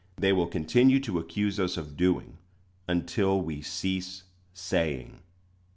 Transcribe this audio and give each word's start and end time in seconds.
They 0.17 0.33
will 0.33 0.47
continue 0.47 0.99
to 1.01 1.19
accuse 1.19 1.59
us 1.59 1.77
of 1.77 1.95
doing, 1.95 2.39
until 2.87 3.39
we 3.39 3.61
cease 3.61 4.23
saying. 4.51 5.21